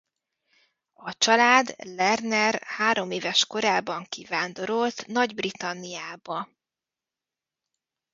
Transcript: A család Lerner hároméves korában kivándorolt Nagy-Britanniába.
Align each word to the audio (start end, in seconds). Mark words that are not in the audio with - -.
A 0.93 1.13
család 1.17 1.75
Lerner 1.77 2.61
hároméves 2.63 3.45
korában 3.45 4.03
kivándorolt 4.03 5.07
Nagy-Britanniába. 5.07 6.49